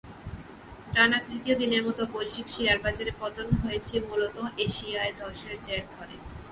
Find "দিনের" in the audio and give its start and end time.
1.55-1.81